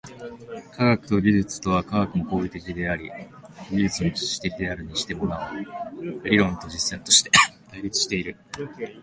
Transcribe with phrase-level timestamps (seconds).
[0.75, 3.11] 科学と技術とは、科学も行為的であり
[3.69, 5.51] 技術も知識的であるにしても、な
[6.23, 7.29] お理論と実践として
[7.69, 8.35] 対立している。